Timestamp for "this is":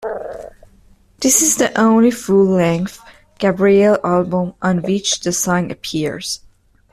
1.19-1.57